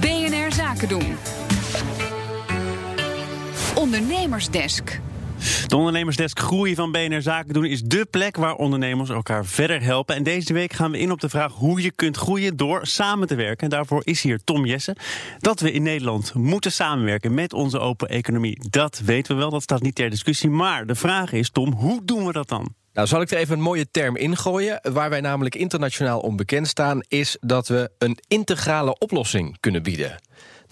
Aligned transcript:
BNR 0.00 0.52
Zaken 0.52 0.88
doen. 0.88 1.16
Ondernemersdesk. 3.74 5.00
De 5.66 5.76
ondernemersdesk 5.76 6.38
Groeien 6.38 6.76
van 6.76 6.92
BNR 6.92 7.22
Zaken 7.22 7.54
doen 7.54 7.64
is 7.64 7.82
dé 7.82 8.06
plek 8.06 8.36
waar 8.36 8.54
ondernemers 8.54 9.10
elkaar 9.10 9.46
verder 9.46 9.82
helpen. 9.82 10.14
En 10.16 10.22
deze 10.22 10.52
week 10.52 10.72
gaan 10.72 10.90
we 10.90 10.98
in 10.98 11.10
op 11.10 11.20
de 11.20 11.28
vraag 11.28 11.52
hoe 11.52 11.82
je 11.82 11.90
kunt 11.90 12.16
groeien 12.16 12.56
door 12.56 12.86
samen 12.86 13.28
te 13.28 13.34
werken. 13.34 13.64
En 13.64 13.70
daarvoor 13.70 14.00
is 14.04 14.22
hier 14.22 14.44
Tom 14.44 14.66
Jessen. 14.66 14.96
Dat 15.38 15.60
we 15.60 15.72
in 15.72 15.82
Nederland 15.82 16.34
moeten 16.34 16.72
samenwerken 16.72 17.34
met 17.34 17.52
onze 17.52 17.78
open 17.78 18.08
economie, 18.08 18.68
dat 18.70 19.00
weten 19.04 19.34
we 19.34 19.40
wel. 19.40 19.50
Dat 19.50 19.62
staat 19.62 19.82
niet 19.82 19.94
ter 19.94 20.10
discussie. 20.10 20.50
Maar 20.50 20.86
de 20.86 20.94
vraag 20.94 21.32
is, 21.32 21.50
Tom, 21.50 21.72
hoe 21.72 22.04
doen 22.04 22.26
we 22.26 22.32
dat 22.32 22.48
dan? 22.48 22.74
Nou, 22.92 23.06
zal 23.06 23.20
ik 23.20 23.30
er 23.30 23.36
even 23.38 23.54
een 23.54 23.62
mooie 23.62 23.90
term 23.90 24.16
ingooien? 24.16 24.80
Waar 24.92 25.10
wij 25.10 25.20
namelijk 25.20 25.54
internationaal 25.54 26.20
om 26.20 26.36
bekend 26.36 26.68
staan, 26.68 27.00
is 27.08 27.36
dat 27.40 27.68
we 27.68 27.90
een 27.98 28.18
integrale 28.28 28.98
oplossing 28.98 29.56
kunnen 29.60 29.82
bieden. 29.82 30.20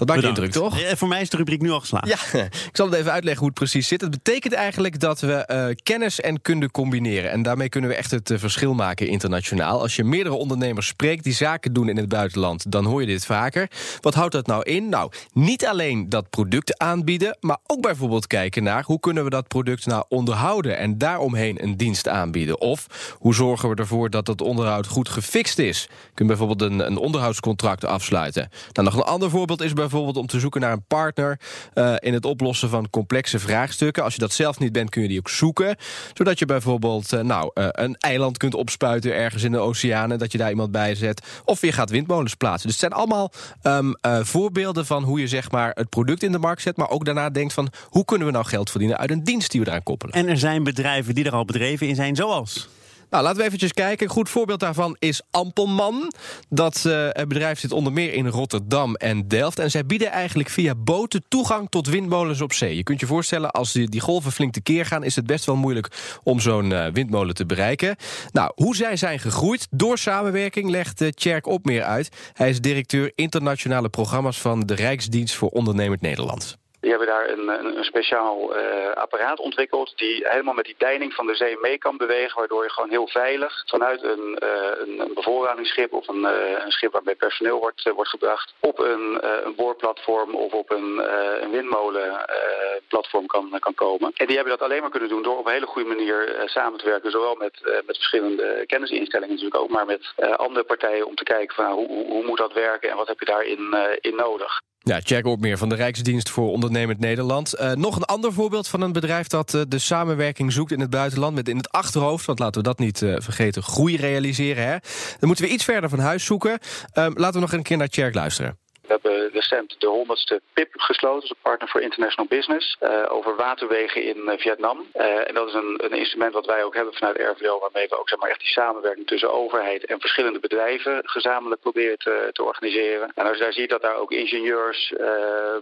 Dat 0.07 0.09
maakt 0.09 0.29
indruk, 0.29 0.51
toch? 0.53 0.79
Ja, 0.79 0.97
voor 0.97 1.09
mij 1.09 1.21
is 1.21 1.31
de 1.31 1.37
rubriek 1.37 1.63
nu 1.63 1.71
al 1.71 1.81
geslaagd. 1.81 2.33
Ja, 2.33 2.43
ik 2.43 2.71
zal 2.73 2.87
het 2.87 2.95
even 2.95 3.13
uitleggen 3.13 3.41
hoe 3.41 3.49
het 3.49 3.59
precies 3.59 3.89
zit. 3.89 4.01
Het 4.01 4.11
betekent 4.11 4.53
eigenlijk 4.53 5.01
dat 5.01 5.21
we 5.21 5.49
uh, 5.51 5.75
kennis 5.83 6.21
en 6.21 6.43
kunde 6.43 6.71
combineren. 6.71 7.31
En 7.31 7.43
daarmee 7.43 7.69
kunnen 7.69 7.91
we 7.91 7.97
echt 7.97 8.11
het 8.11 8.31
uh, 8.31 8.39
verschil 8.39 8.75
maken 8.75 9.09
internationaal. 9.09 9.81
Als 9.81 9.97
je 9.97 10.05
meerdere 10.05 10.35
ondernemers 10.35 10.87
spreekt 10.87 11.25
die 11.25 11.33
zaken 11.33 11.73
doen 11.73 11.89
in 11.89 11.97
het 11.97 12.09
buitenland... 12.09 12.71
dan 12.71 12.85
hoor 12.85 13.01
je 13.01 13.07
dit 13.07 13.27
vaker. 13.27 13.71
Wat 14.01 14.15
houdt 14.15 14.33
dat 14.33 14.47
nou 14.47 14.63
in? 14.63 14.89
Nou, 14.89 15.13
niet 15.33 15.67
alleen 15.67 16.09
dat 16.09 16.31
product 16.31 16.79
aanbieden... 16.79 17.37
maar 17.41 17.59
ook 17.67 17.81
bijvoorbeeld 17.81 18.27
kijken 18.27 18.63
naar 18.63 18.85
hoe 18.85 19.01
kunnen 19.01 19.25
we 19.25 19.31
dat 19.31 19.49
product 19.49 19.87
nou 19.87 20.05
onderhouden... 20.09 20.79
en 20.79 20.99
daaromheen 20.99 21.63
een 21.63 21.77
dienst 21.77 22.09
aanbieden. 22.09 22.61
Of 22.61 22.87
hoe 23.19 23.35
zorgen 23.35 23.69
we 23.69 23.75
ervoor 23.75 24.11
dat 24.11 24.27
dat 24.27 24.41
onderhoud 24.41 24.87
goed 24.87 25.09
gefixt 25.09 25.59
is. 25.59 25.83
Je 25.91 26.11
kunt 26.15 26.29
bijvoorbeeld 26.29 26.63
een, 26.63 26.87
een 26.87 26.97
onderhoudscontract 26.97 27.85
afsluiten. 27.85 28.49
Nou, 28.73 28.89
nog 28.89 28.97
een 28.97 29.13
ander 29.13 29.31
voorbeeld 29.31 29.61
is 29.61 29.67
bijvoorbeeld 29.67 29.89
bijvoorbeeld 29.91 30.17
om 30.17 30.27
te 30.27 30.41
zoeken 30.41 30.61
naar 30.61 30.73
een 30.73 30.85
partner 30.87 31.41
uh, 31.75 31.95
in 31.99 32.13
het 32.13 32.25
oplossen 32.25 32.69
van 32.69 32.91
complexe 32.91 33.39
vraagstukken. 33.39 34.05
Als 34.05 34.15
je 34.15 34.21
dat 34.21 34.33
zelf 34.33 34.59
niet 34.59 34.73
bent, 34.73 34.91
kun 34.91 35.03
je 35.03 35.09
die 35.09 35.19
ook 35.19 35.29
zoeken. 35.29 35.77
Zodat 36.15 36.39
je 36.39 36.47
bijvoorbeeld 36.47 37.13
uh, 37.13 37.21
nou, 37.21 37.51
uh, 37.55 37.69
een 37.71 37.97
eiland 37.97 38.37
kunt 38.37 38.55
opspuiten 38.55 39.15
ergens 39.15 39.43
in 39.43 39.53
de 39.53 39.59
oceanen, 39.59 40.19
dat 40.19 40.33
je 40.33 40.39
daar 40.39 40.51
iemand 40.51 40.71
bij 40.71 40.95
zet. 40.95 41.23
Of 41.45 41.61
je 41.61 41.73
gaat 41.73 41.91
windmolens 41.91 42.35
plaatsen. 42.35 42.71
Dus 42.71 42.81
het 42.81 42.91
zijn 42.91 43.01
allemaal 43.01 43.33
um, 43.63 43.95
voorbeelden 44.25 44.87
van 44.87 45.03
hoe 45.03 45.21
je 45.21 45.29
zeg 45.29 45.51
maar, 45.51 45.71
het 45.75 45.89
product 45.89 46.23
in 46.23 46.33
de 46.33 46.39
markt 46.39 46.63
zet, 46.63 46.77
maar 46.77 46.91
ook 46.91 47.05
daarna 47.05 47.31
denkt 47.31 47.53
van 47.53 47.69
hoe 47.89 48.05
kunnen 48.05 48.27
we 48.27 48.33
nou 48.33 48.45
geld 48.45 48.71
verdienen 48.71 48.99
uit 48.99 49.11
een 49.11 49.25
dienst 49.25 49.51
die 49.51 49.61
we 49.61 49.67
eraan 49.67 49.83
koppelen. 49.83 50.15
En 50.15 50.29
er 50.29 50.39
zijn 50.39 50.65
bedrijven 50.65 51.15
die 51.15 51.25
er 51.25 51.33
al 51.33 51.45
bedreven 51.45 51.89
in 51.89 51.95
zijn, 51.95 52.17
zoals. 52.17 52.69
Nou, 53.11 53.23
laten 53.23 53.39
we 53.39 53.45
eventjes 53.45 53.73
kijken. 53.73 54.07
Een 54.07 54.13
goed 54.13 54.29
voorbeeld 54.29 54.61
daarvan 54.61 54.97
is 54.99 55.23
Ampelman. 55.31 56.13
Dat 56.49 56.85
uh, 56.87 57.09
bedrijf 57.11 57.59
zit 57.59 57.73
onder 57.73 57.93
meer 57.93 58.13
in 58.13 58.27
Rotterdam 58.27 58.95
en 58.95 59.29
Delft. 59.29 59.59
En 59.59 59.71
zij 59.71 59.87
bieden 59.87 60.11
eigenlijk 60.11 60.49
via 60.49 60.75
boten 60.75 61.25
toegang 61.29 61.69
tot 61.69 61.87
windmolens 61.87 62.41
op 62.41 62.53
zee. 62.53 62.77
Je 62.77 62.83
kunt 62.83 63.01
je 63.01 63.07
voorstellen, 63.07 63.51
als 63.51 63.73
die, 63.73 63.89
die 63.89 64.01
golven 64.01 64.33
flink 64.33 64.53
tekeer 64.53 64.87
gaan... 64.87 65.05
is 65.05 65.17
het 65.17 65.27
best 65.27 65.45
wel 65.45 65.57
moeilijk 65.57 66.19
om 66.23 66.41
zo'n 66.41 66.71
uh, 66.71 66.87
windmolen 66.93 67.35
te 67.35 67.47
bereiken. 67.47 67.97
Nou, 68.33 68.53
hoe 68.55 68.77
zij 68.77 68.97
zijn 68.97 69.19
gegroeid 69.19 69.67
door 69.71 69.99
samenwerking... 69.99 70.71
legt 70.71 71.01
uh, 71.01 71.09
Tjerk 71.09 71.47
Opmeer 71.47 71.83
uit. 71.83 72.09
Hij 72.33 72.49
is 72.49 72.61
directeur 72.61 73.13
internationale 73.15 73.89
programma's... 73.89 74.41
van 74.41 74.61
de 74.61 74.75
Rijksdienst 74.75 75.35
voor 75.35 75.49
Ondernemend 75.49 76.01
Nederland. 76.01 76.59
Die 76.81 76.91
hebben 76.91 77.09
daar 77.09 77.29
een, 77.29 77.49
een, 77.49 77.85
speciaal 77.85 78.57
uh, 78.57 78.93
apparaat 78.93 79.39
ontwikkeld 79.39 79.93
die 79.97 80.29
helemaal 80.29 80.55
met 80.55 80.65
die 80.65 80.75
deining 80.79 81.15
van 81.15 81.27
de 81.27 81.35
zee 81.35 81.59
mee 81.61 81.79
kan 81.79 81.97
bewegen, 81.97 82.39
waardoor 82.39 82.63
je 82.63 82.71
gewoon 82.71 82.91
heel 82.91 83.09
veilig 83.09 83.63
vanuit 83.67 84.03
een, 84.03 84.39
uh, 84.43 84.99
een, 84.99 85.11
bevoorradingsschip 85.15 85.93
of 85.93 86.09
een, 86.09 86.23
uh, 86.23 86.65
een, 86.65 86.71
schip 86.71 86.93
waarbij 86.93 87.15
personeel 87.15 87.59
wordt, 87.59 87.91
wordt 87.95 88.11
gebracht 88.11 88.55
op 88.61 88.79
een, 88.79 89.21
boorplatform 89.57 90.35
of 90.35 90.53
op 90.53 90.71
een, 90.71 91.03
windmolenplatform 91.51 93.27
kan, 93.27 93.57
kan 93.59 93.75
komen. 93.75 94.13
En 94.15 94.27
die 94.27 94.37
hebben 94.37 94.59
dat 94.59 94.69
alleen 94.69 94.81
maar 94.81 94.91
kunnen 94.91 95.09
doen 95.09 95.23
door 95.23 95.39
op 95.39 95.47
een 95.47 95.53
hele 95.53 95.67
goede 95.67 95.89
manier 95.89 96.43
samen 96.45 96.79
te 96.79 96.85
werken, 96.85 97.11
zowel 97.11 97.35
met, 97.35 97.83
met 97.87 97.97
verschillende 97.97 98.65
kennisinstellingen 98.67 99.35
natuurlijk 99.35 99.63
ook, 99.63 99.71
maar 99.71 99.87
met 99.87 100.13
andere 100.37 100.65
partijen 100.65 101.07
om 101.07 101.15
te 101.15 101.25
kijken 101.25 101.55
van 101.55 101.73
hoe, 101.73 102.07
hoe 102.07 102.25
moet 102.25 102.39
dat 102.39 102.53
werken 102.53 102.91
en 102.91 102.97
wat 102.97 103.09
heb 103.09 103.19
je 103.19 103.25
daarin 103.25 103.77
in 104.01 104.17
nodig. 104.17 104.61
Ja, 104.91 104.99
Jack 104.99 105.39
meer 105.39 105.59
van 105.59 105.69
de 105.69 105.75
Rijksdienst 105.75 106.31
voor 106.31 106.51
Ondernemend 106.51 106.99
Nederland. 106.99 107.61
Uh, 107.61 107.73
nog 107.73 107.97
een 107.97 108.05
ander 108.05 108.33
voorbeeld 108.33 108.69
van 108.69 108.81
een 108.81 108.93
bedrijf 108.93 109.27
dat 109.27 109.55
uh, 109.55 109.63
de 109.69 109.79
samenwerking 109.79 110.53
zoekt 110.53 110.73
in 110.73 110.81
het 110.81 110.91
buitenland... 110.91 111.35
met 111.35 111.49
in 111.49 111.57
het 111.57 111.71
achterhoofd, 111.71 112.27
want 112.27 112.39
laten 112.39 112.63
we 112.63 112.69
dat 112.69 112.79
niet 112.79 113.01
uh, 113.01 113.15
vergeten, 113.19 113.63
groei 113.63 113.97
realiseren. 113.97 114.65
Hè? 114.65 114.77
Dan 115.19 115.29
moeten 115.29 115.45
we 115.45 115.51
iets 115.51 115.65
verder 115.65 115.91
van 115.91 115.99
huis 115.99 116.25
zoeken. 116.25 116.59
Ehm, 116.93 117.13
laten 117.15 117.35
we 117.35 117.41
nog 117.41 117.53
een 117.53 117.63
keer 117.63 117.77
naar 117.77 117.89
Tjerk 117.89 118.15
luisteren. 118.15 118.60
We 118.91 118.99
hebben 119.03 119.31
recent 119.33 119.81
de 119.81 119.87
honderdste 119.87 120.41
PIP 120.53 120.69
gesloten, 120.73 121.21
dus 121.21 121.31
een 121.31 121.37
partner 121.43 121.69
voor 121.69 121.81
international 121.81 122.27
business, 122.27 122.77
uh, 122.81 123.07
over 123.09 123.37
waterwegen 123.37 124.03
in 124.03 124.17
uh, 124.17 124.39
Vietnam. 124.39 124.87
Uh, 124.95 125.29
en 125.29 125.35
dat 125.35 125.49
is 125.49 125.55
een, 125.55 125.81
een, 125.85 125.93
instrument 125.93 126.33
wat 126.33 126.47
wij 126.47 126.65
ook 126.65 126.75
hebben 126.75 126.95
vanuit 126.95 127.17
RVO, 127.17 127.59
waarmee 127.59 127.89
we 127.89 127.99
ook 127.99 128.09
zeg 128.09 128.19
maar, 128.19 128.31
echt 128.31 128.39
die 128.39 128.49
samenwerking 128.49 129.07
tussen 129.07 129.33
overheid 129.33 129.85
en 129.85 130.01
verschillende 130.01 130.39
bedrijven 130.39 131.01
gezamenlijk 131.09 131.61
proberen 131.61 131.99
te, 131.99 132.29
te 132.33 132.43
organiseren. 132.43 133.13
En 133.15 133.27
als 133.27 133.37
je 133.37 133.43
daar 133.43 133.53
ziet 133.53 133.71
dat 133.71 133.83
daar 133.83 133.97
ook 133.97 134.13
ingenieurs, 134.13 134.93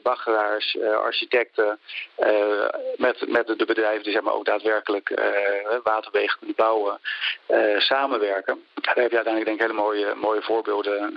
baggeraars, 0.02 0.78
architecten 0.80 1.78
met, 2.96 3.28
met 3.28 3.46
de 3.46 3.64
bedrijven 3.66 4.02
die 4.02 4.12
zeg 4.12 4.22
maar, 4.22 4.34
ook 4.34 4.44
daadwerkelijk 4.44 5.20
waterwegen 5.82 6.38
kunnen 6.38 6.56
bouwen, 6.56 7.00
samenwerken. 7.78 8.64
Daar 8.94 9.02
heb 9.06 9.10
je 9.10 9.24
uiteindelijk 9.24 9.44
denk 9.44 9.60
ik 9.60 9.76
hele 9.76 9.88
mooie, 9.88 10.14
mooie 10.14 10.42
voorbeelden 10.42 11.14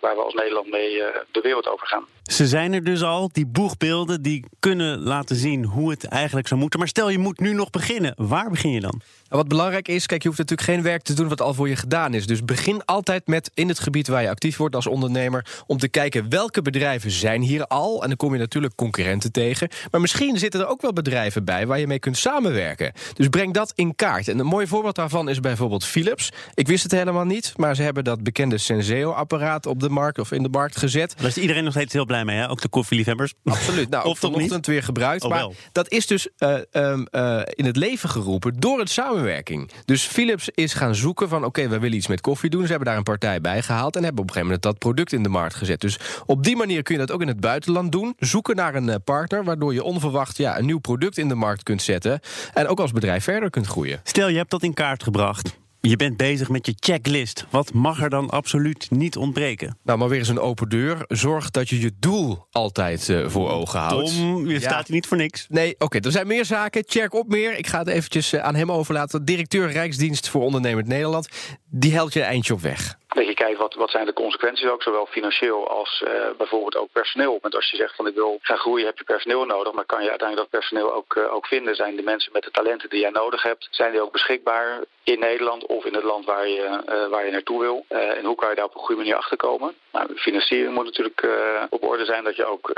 waar 0.00 0.16
we 0.16 0.22
als 0.22 0.34
Nederland 0.34 0.70
mee 0.70 1.02
de 1.30 1.40
wereld 1.40 1.68
over 1.68 1.86
gaan. 1.86 2.06
Ze 2.28 2.46
zijn 2.46 2.72
er 2.72 2.84
dus 2.84 3.02
al, 3.02 3.28
die 3.32 3.46
boegbeelden 3.46 4.22
die 4.22 4.44
kunnen 4.60 4.98
laten 4.98 5.36
zien 5.36 5.64
hoe 5.64 5.90
het 5.90 6.04
eigenlijk 6.04 6.48
zou 6.48 6.60
moeten. 6.60 6.78
Maar 6.78 6.88
stel 6.88 7.10
je 7.10 7.18
moet 7.18 7.40
nu 7.40 7.52
nog 7.52 7.70
beginnen, 7.70 8.14
waar 8.16 8.50
begin 8.50 8.70
je 8.70 8.80
dan? 8.80 9.00
Wat 9.28 9.48
belangrijk 9.48 9.88
is, 9.88 10.06
kijk, 10.06 10.22
je 10.22 10.28
hoeft 10.28 10.40
natuurlijk 10.40 10.68
geen 10.68 10.82
werk 10.82 11.02
te 11.02 11.14
doen 11.14 11.28
wat 11.28 11.40
al 11.40 11.54
voor 11.54 11.68
je 11.68 11.76
gedaan 11.76 12.14
is. 12.14 12.26
Dus 12.26 12.44
begin 12.44 12.84
altijd 12.84 13.26
met 13.26 13.50
in 13.54 13.68
het 13.68 13.78
gebied 13.78 14.08
waar 14.08 14.22
je 14.22 14.28
actief 14.28 14.56
wordt 14.56 14.74
als 14.74 14.86
ondernemer... 14.86 15.62
om 15.66 15.78
te 15.78 15.88
kijken 15.88 16.28
welke 16.28 16.62
bedrijven 16.62 17.10
zijn 17.10 17.42
hier 17.42 17.66
al. 17.66 18.02
En 18.02 18.08
dan 18.08 18.16
kom 18.16 18.32
je 18.32 18.38
natuurlijk 18.38 18.74
concurrenten 18.74 19.32
tegen. 19.32 19.68
Maar 19.90 20.00
misschien 20.00 20.38
zitten 20.38 20.60
er 20.60 20.66
ook 20.66 20.82
wel 20.82 20.92
bedrijven 20.92 21.44
bij 21.44 21.66
waar 21.66 21.78
je 21.78 21.86
mee 21.86 21.98
kunt 21.98 22.16
samenwerken. 22.16 22.92
Dus 23.14 23.28
breng 23.28 23.54
dat 23.54 23.72
in 23.74 23.94
kaart. 23.94 24.28
En 24.28 24.38
een 24.38 24.46
mooi 24.46 24.66
voorbeeld 24.66 24.94
daarvan 24.94 25.28
is 25.28 25.40
bijvoorbeeld 25.40 25.84
Philips. 25.84 26.32
Ik 26.54 26.66
wist 26.66 26.82
het 26.82 26.92
helemaal 26.92 27.24
niet, 27.24 27.52
maar 27.56 27.76
ze 27.76 27.82
hebben 27.82 28.04
dat 28.04 28.22
bekende 28.22 28.58
Senseo-apparaat 28.58 29.66
op 29.66 29.80
de 29.80 29.88
markt 29.88 30.18
of 30.18 30.32
in 30.32 30.42
de 30.42 30.48
markt 30.48 30.76
gezet. 30.76 31.14
Daar 31.16 31.26
is 31.26 31.38
iedereen 31.38 31.64
nog 31.64 31.72
steeds 31.72 31.92
heel 31.92 32.06
blij 32.06 32.17
mee, 32.24 32.36
hè? 32.36 32.50
ook 32.50 32.60
de 32.60 32.68
koffieliefhebbers. 32.68 33.34
Absoluut. 33.44 33.90
Nou, 33.90 34.06
of 34.08 34.18
vanochtend 34.18 34.66
weer 34.66 34.82
gebruikt. 34.82 35.24
Oh, 35.24 35.30
maar 35.30 35.38
wel. 35.38 35.54
dat 35.72 35.90
is 35.90 36.06
dus 36.06 36.28
uh, 36.38 36.58
um, 36.72 37.06
uh, 37.10 37.40
in 37.44 37.64
het 37.64 37.76
leven 37.76 38.08
geroepen 38.08 38.60
door 38.60 38.78
het 38.78 38.90
samenwerking. 38.90 39.70
Dus 39.84 40.02
Philips 40.04 40.48
is 40.48 40.74
gaan 40.74 40.94
zoeken 40.94 41.28
van 41.28 41.38
oké, 41.38 41.46
okay, 41.46 41.68
we 41.68 41.78
willen 41.78 41.96
iets 41.96 42.06
met 42.06 42.20
koffie 42.20 42.50
doen. 42.50 42.62
Ze 42.62 42.68
hebben 42.68 42.88
daar 42.88 42.96
een 42.96 43.02
partij 43.02 43.40
bij 43.40 43.62
gehaald 43.62 43.96
en 43.96 44.04
hebben 44.04 44.22
op 44.22 44.28
een 44.28 44.34
gegeven 44.34 44.54
moment 44.54 44.62
dat 44.62 44.78
product 44.78 45.12
in 45.12 45.22
de 45.22 45.28
markt 45.28 45.54
gezet. 45.54 45.80
Dus 45.80 45.98
op 46.26 46.44
die 46.44 46.56
manier 46.56 46.82
kun 46.82 46.94
je 46.94 47.00
dat 47.00 47.10
ook 47.10 47.20
in 47.20 47.28
het 47.28 47.40
buitenland 47.40 47.92
doen. 47.92 48.14
Zoeken 48.18 48.56
naar 48.56 48.74
een 48.74 48.88
eh, 48.88 48.96
partner 49.04 49.44
waardoor 49.44 49.74
je 49.74 49.82
onverwacht 49.82 50.36
ja, 50.36 50.58
een 50.58 50.66
nieuw 50.66 50.78
product 50.78 51.18
in 51.18 51.28
de 51.28 51.34
markt 51.34 51.62
kunt 51.62 51.82
zetten. 51.82 52.20
En 52.54 52.66
ook 52.66 52.80
als 52.80 52.92
bedrijf 52.92 53.24
verder 53.24 53.50
kunt 53.50 53.66
groeien. 53.66 54.00
Stel, 54.02 54.28
je 54.28 54.36
hebt 54.36 54.50
dat 54.50 54.62
in 54.62 54.74
kaart 54.74 55.02
gebracht. 55.02 55.58
Je 55.88 55.96
bent 55.96 56.16
bezig 56.16 56.48
met 56.48 56.66
je 56.66 56.74
checklist. 56.76 57.46
Wat 57.50 57.72
mag 57.72 58.02
er 58.02 58.10
dan 58.10 58.30
absoluut 58.30 58.90
niet 58.90 59.16
ontbreken? 59.16 59.78
Nou, 59.82 59.98
maar 59.98 60.08
weer 60.08 60.18
eens 60.18 60.28
een 60.28 60.40
open 60.40 60.68
deur. 60.68 61.04
Zorg 61.06 61.50
dat 61.50 61.68
je 61.68 61.80
je 61.80 61.92
doel 61.98 62.46
altijd 62.50 63.08
uh, 63.08 63.28
voor 63.28 63.50
ogen 63.50 63.80
houdt. 63.80 64.16
Tom, 64.16 64.46
je 64.46 64.52
ja. 64.52 64.60
staat 64.60 64.86
hier 64.86 64.96
niet 64.96 65.06
voor 65.06 65.16
niks. 65.16 65.46
Nee, 65.48 65.74
oké, 65.74 65.84
okay, 65.84 66.00
er 66.00 66.12
zijn 66.12 66.26
meer 66.26 66.44
zaken. 66.44 66.84
Check 66.86 67.14
op 67.14 67.28
meer. 67.28 67.58
Ik 67.58 67.66
ga 67.66 67.78
het 67.78 67.88
eventjes 67.88 68.32
uh, 68.32 68.40
aan 68.40 68.54
hem 68.54 68.72
overlaten. 68.72 69.24
Directeur 69.24 69.70
Rijksdienst 69.70 70.28
voor 70.28 70.42
Ondernemend 70.42 70.86
Nederland. 70.86 71.28
Die 71.70 71.92
helpt 71.92 72.12
je 72.12 72.22
eindje 72.22 72.54
op 72.54 72.60
weg 72.60 72.98
dat 73.08 73.26
je 73.26 73.34
kijkt 73.34 73.58
wat, 73.58 73.74
wat 73.74 73.90
zijn 73.90 74.06
de 74.06 74.12
consequenties 74.12 74.68
ook, 74.68 74.82
zowel 74.82 75.06
financieel 75.06 75.68
als 75.68 76.02
uh, 76.06 76.10
bijvoorbeeld 76.36 76.76
ook 76.76 76.92
personeel. 76.92 77.38
Want 77.40 77.54
als 77.54 77.70
je 77.70 77.76
zegt 77.76 77.94
van 77.94 78.06
ik 78.06 78.14
wil 78.14 78.38
gaan 78.40 78.58
groeien, 78.58 78.86
heb 78.86 78.98
je 78.98 79.04
personeel 79.04 79.44
nodig, 79.44 79.72
maar 79.72 79.84
kan 79.84 80.02
je 80.02 80.10
uiteindelijk 80.10 80.50
dat 80.50 80.60
personeel 80.60 80.94
ook, 80.94 81.14
uh, 81.14 81.34
ook 81.34 81.46
vinden? 81.46 81.74
Zijn 81.74 81.96
de 81.96 82.02
mensen 82.02 82.32
met 82.32 82.42
de 82.42 82.50
talenten 82.50 82.88
die 82.88 83.00
jij 83.00 83.10
nodig 83.10 83.42
hebt, 83.42 83.68
zijn 83.70 83.92
die 83.92 84.00
ook 84.00 84.12
beschikbaar 84.12 84.84
in 85.02 85.18
Nederland 85.18 85.66
of 85.66 85.84
in 85.84 85.94
het 85.94 86.02
land 86.02 86.24
waar 86.24 86.48
je, 86.48 86.82
uh, 86.88 87.08
waar 87.08 87.24
je 87.24 87.32
naartoe 87.32 87.60
wil? 87.60 87.84
en 87.88 88.24
hoe 88.24 88.36
kan 88.36 88.48
je 88.48 88.54
daar 88.54 88.64
op 88.64 88.74
een 88.74 88.80
goede 88.80 89.00
manier 89.00 89.16
achter 89.16 89.36
komen? 89.36 89.74
Nou, 89.92 90.16
financiering 90.16 90.74
moet 90.74 90.84
natuurlijk 90.84 91.28
op 91.70 91.84
orde 91.84 92.04
zijn, 92.04 92.24
dat 92.24 92.36
je 92.36 92.44
ook 92.44 92.70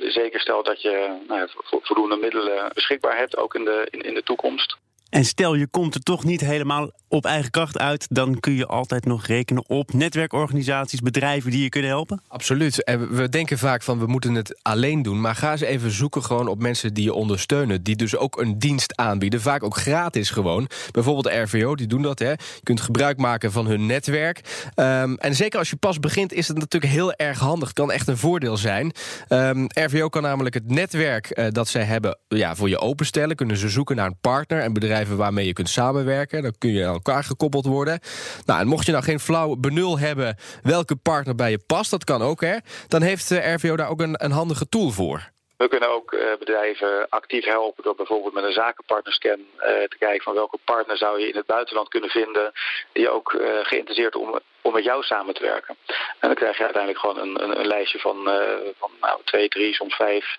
zeker 0.00 0.40
stelt 0.40 0.66
dat 0.66 0.82
je 0.82 1.16
nou, 1.26 1.48
voldoende 1.82 2.16
middelen 2.16 2.70
beschikbaar 2.74 3.16
hebt, 3.16 3.36
ook 3.36 3.54
in 3.54 3.64
de, 3.64 3.86
in, 3.90 4.00
in 4.00 4.14
de 4.14 4.22
toekomst. 4.22 4.76
En 5.10 5.24
stel 5.24 5.54
je 5.54 5.66
komt 5.66 5.94
er 5.94 6.00
toch 6.00 6.24
niet 6.24 6.40
helemaal 6.40 6.90
op 7.08 7.24
eigen 7.24 7.50
kracht 7.50 7.78
uit, 7.78 8.06
dan 8.10 8.40
kun 8.40 8.52
je 8.52 8.66
altijd 8.66 9.04
nog 9.04 9.26
rekenen 9.26 9.68
op 9.68 9.92
netwerkorganisaties, 9.92 11.00
bedrijven 11.00 11.50
die 11.50 11.62
je 11.62 11.68
kunnen 11.68 11.90
helpen. 11.90 12.20
Absoluut. 12.28 12.90
We 13.10 13.28
denken 13.28 13.58
vaak 13.58 13.82
van 13.82 13.98
we 13.98 14.06
moeten 14.06 14.34
het 14.34 14.58
alleen 14.62 15.02
doen. 15.02 15.20
Maar 15.20 15.34
ga 15.34 15.52
eens 15.52 15.60
even 15.60 15.90
zoeken 15.90 16.22
gewoon 16.22 16.48
op 16.48 16.60
mensen 16.60 16.94
die 16.94 17.04
je 17.04 17.12
ondersteunen. 17.12 17.82
Die 17.82 17.96
dus 17.96 18.16
ook 18.16 18.40
een 18.40 18.58
dienst 18.58 18.96
aanbieden. 18.96 19.40
Vaak 19.40 19.62
ook 19.62 19.76
gratis 19.76 20.30
gewoon. 20.30 20.68
Bijvoorbeeld 20.90 21.34
RVO, 21.34 21.74
die 21.74 21.86
doen 21.86 22.02
dat. 22.02 22.18
Hè. 22.18 22.30
Je 22.30 22.60
kunt 22.62 22.80
gebruik 22.80 23.18
maken 23.18 23.52
van 23.52 23.66
hun 23.66 23.86
netwerk. 23.86 24.40
Um, 24.74 25.16
en 25.16 25.34
zeker 25.34 25.58
als 25.58 25.70
je 25.70 25.76
pas 25.76 26.00
begint, 26.00 26.32
is 26.32 26.48
het 26.48 26.58
natuurlijk 26.58 26.92
heel 26.92 27.12
erg 27.12 27.38
handig. 27.38 27.72
Kan 27.72 27.92
echt 27.92 28.08
een 28.08 28.18
voordeel 28.18 28.56
zijn. 28.56 28.92
Um, 29.28 29.66
RVO 29.68 30.08
kan 30.08 30.22
namelijk 30.22 30.54
het 30.54 30.70
netwerk 30.70 31.38
uh, 31.38 31.46
dat 31.50 31.68
zij 31.68 31.82
hebben 31.82 32.18
ja, 32.28 32.56
voor 32.56 32.68
je 32.68 32.78
openstellen. 32.78 33.36
Kunnen 33.36 33.56
ze 33.56 33.68
zoeken 33.68 33.96
naar 33.96 34.06
een 34.06 34.18
partner 34.20 34.60
en 34.60 34.72
waarmee 35.04 35.46
je 35.46 35.52
kunt 35.52 35.68
samenwerken. 35.68 36.42
Dan 36.42 36.54
kun 36.58 36.72
je 36.72 36.86
aan 36.86 36.92
elkaar 36.92 37.24
gekoppeld 37.24 37.66
worden. 37.66 38.00
Nou, 38.44 38.60
en 38.60 38.66
mocht 38.66 38.86
je 38.86 38.92
nou 38.92 39.04
geen 39.04 39.20
flauw 39.20 39.56
benul 39.56 39.98
hebben 39.98 40.36
welke 40.62 40.96
partner 40.96 41.34
bij 41.34 41.50
je 41.50 41.60
past, 41.66 41.90
dat 41.90 42.04
kan 42.04 42.22
ook 42.22 42.40
hè. 42.40 42.56
Dan 42.88 43.02
heeft 43.02 43.30
uh, 43.30 43.54
RVO 43.54 43.76
daar 43.76 43.90
ook 43.90 44.00
een, 44.00 44.24
een 44.24 44.30
handige 44.30 44.68
tool 44.68 44.90
voor. 44.90 45.30
We 45.56 45.68
kunnen 45.68 45.90
ook 45.90 46.12
uh, 46.12 46.20
bedrijven 46.38 47.06
actief 47.08 47.44
helpen 47.44 47.84
door 47.84 47.94
bijvoorbeeld 47.94 48.34
met 48.34 48.44
een 48.44 48.52
zakenpartnerscan 48.52 49.38
uh, 49.38 49.64
te 49.64 49.96
kijken 49.98 50.22
van 50.22 50.34
welke 50.34 50.58
partner 50.64 50.96
zou 50.96 51.20
je 51.20 51.28
in 51.28 51.36
het 51.36 51.46
buitenland 51.46 51.88
kunnen 51.88 52.10
vinden 52.10 52.52
die 52.92 53.10
ook 53.10 53.36
geïnteresseerd 53.62 54.16
om 54.16 54.40
om 54.66 54.72
met 54.72 54.84
jou 54.84 55.02
samen 55.02 55.34
te 55.34 55.42
werken. 55.42 55.76
En 56.20 56.28
dan 56.28 56.34
krijg 56.34 56.56
je 56.56 56.64
uiteindelijk 56.64 57.02
gewoon 57.04 57.18
een, 57.18 57.42
een, 57.42 57.60
een 57.60 57.66
lijstje 57.66 57.98
van, 57.98 58.16
uh, 58.28 58.34
van 58.78 58.90
nou, 59.00 59.20
twee, 59.24 59.48
drie, 59.48 59.74
soms 59.74 59.94
vijf 59.94 60.36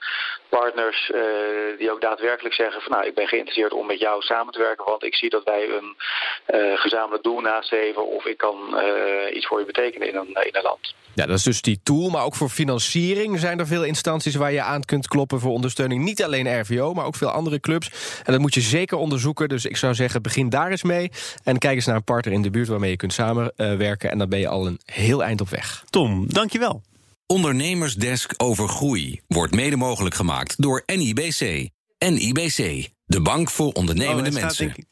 partners 0.49 1.09
uh, 1.09 1.21
die 1.77 1.91
ook 1.91 2.01
daadwerkelijk 2.01 2.55
zeggen 2.55 2.81
van 2.81 2.91
nou 2.91 3.05
ik 3.05 3.15
ben 3.15 3.27
geïnteresseerd 3.27 3.73
om 3.73 3.85
met 3.85 3.99
jou 3.99 4.21
samen 4.21 4.53
te 4.53 4.59
werken, 4.59 4.85
want 4.85 5.03
ik 5.03 5.15
zie 5.15 5.29
dat 5.29 5.43
wij 5.43 5.69
een 5.69 5.95
uh, 6.55 6.79
gezamenlijk 6.79 7.23
doel 7.23 7.39
nastreven 7.39 8.07
of 8.07 8.25
ik 8.25 8.37
kan 8.37 8.55
iets 9.33 9.47
voor 9.47 9.59
je 9.59 9.65
betekenen 9.65 10.07
in 10.07 10.15
een, 10.15 10.27
in 10.27 10.55
een 10.55 10.63
land. 10.63 10.93
Ja, 11.17 11.25
dat 11.25 11.37
is 11.37 11.43
dus 11.43 11.61
die 11.61 11.79
tool, 11.83 12.09
maar 12.09 12.23
ook 12.23 12.35
voor 12.35 12.49
financiering 12.49 13.39
zijn 13.39 13.59
er 13.59 13.67
veel 13.67 13.83
instanties 13.83 14.35
waar 14.35 14.51
je 14.51 14.61
aan 14.61 14.83
kunt 14.83 15.07
kloppen 15.07 15.39
voor 15.39 15.51
ondersteuning. 15.51 16.03
Niet 16.03 16.23
alleen 16.23 16.59
RVO, 16.59 16.93
maar 16.93 17.05
ook 17.05 17.15
veel 17.15 17.29
andere 17.29 17.59
clubs. 17.59 17.89
En 18.23 18.31
dat 18.31 18.41
moet 18.41 18.53
je 18.53 18.61
zeker 18.61 18.97
onderzoeken. 18.97 19.49
Dus 19.49 19.65
ik 19.65 19.77
zou 19.77 19.93
zeggen, 19.93 20.21
begin 20.21 20.49
daar 20.49 20.71
eens 20.71 20.83
mee. 20.83 21.11
En 21.43 21.57
kijk 21.57 21.75
eens 21.75 21.85
naar 21.85 21.95
een 21.95 22.03
partner 22.03 22.33
in 22.33 22.41
de 22.41 22.49
buurt 22.49 22.67
waarmee 22.67 22.89
je 22.89 22.95
kunt 22.95 23.13
samenwerken. 23.13 24.09
En 24.17 24.23
dan 24.23 24.31
ben 24.31 24.39
je 24.39 24.47
al 24.47 24.67
een 24.67 24.79
heel 24.85 25.23
eind 25.23 25.41
op 25.41 25.49
weg. 25.49 25.83
Tom, 25.89 26.33
dankjewel. 26.33 26.81
Ondernemersdesk 27.25 28.33
over 28.37 28.67
groei 28.67 29.21
wordt 29.27 29.55
mede 29.55 29.75
mogelijk 29.75 30.15
gemaakt 30.15 30.61
door 30.61 30.83
NIBC. 30.85 31.69
NIBC, 31.97 32.89
de 33.05 33.21
bank 33.21 33.49
voor 33.49 33.71
ondernemende 33.71 34.29
oh, 34.29 34.35
mensen. 34.41 34.87